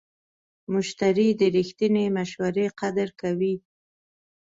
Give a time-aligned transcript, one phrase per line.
[0.73, 3.55] مشتری د رښتینې مشورې قدر کوي.